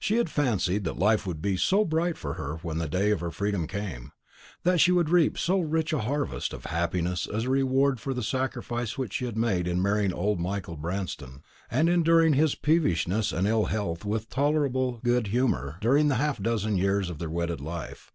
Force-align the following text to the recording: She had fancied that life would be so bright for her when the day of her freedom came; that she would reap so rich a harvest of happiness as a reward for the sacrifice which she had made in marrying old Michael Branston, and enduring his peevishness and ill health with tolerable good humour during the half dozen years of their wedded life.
She 0.00 0.16
had 0.16 0.28
fancied 0.28 0.82
that 0.82 0.98
life 0.98 1.24
would 1.28 1.40
be 1.40 1.56
so 1.56 1.84
bright 1.84 2.18
for 2.18 2.34
her 2.34 2.56
when 2.56 2.78
the 2.78 2.88
day 2.88 3.12
of 3.12 3.20
her 3.20 3.30
freedom 3.30 3.68
came; 3.68 4.10
that 4.64 4.80
she 4.80 4.90
would 4.90 5.10
reap 5.10 5.38
so 5.38 5.60
rich 5.60 5.92
a 5.92 6.00
harvest 6.00 6.52
of 6.52 6.64
happiness 6.64 7.28
as 7.32 7.44
a 7.44 7.50
reward 7.50 8.00
for 8.00 8.12
the 8.12 8.20
sacrifice 8.24 8.98
which 8.98 9.12
she 9.12 9.26
had 9.26 9.36
made 9.36 9.68
in 9.68 9.80
marrying 9.80 10.12
old 10.12 10.40
Michael 10.40 10.76
Branston, 10.76 11.44
and 11.70 11.88
enduring 11.88 12.32
his 12.32 12.56
peevishness 12.56 13.30
and 13.30 13.46
ill 13.46 13.66
health 13.66 14.04
with 14.04 14.28
tolerable 14.28 14.98
good 15.04 15.28
humour 15.28 15.78
during 15.80 16.08
the 16.08 16.16
half 16.16 16.42
dozen 16.42 16.76
years 16.76 17.08
of 17.08 17.20
their 17.20 17.30
wedded 17.30 17.60
life. 17.60 18.10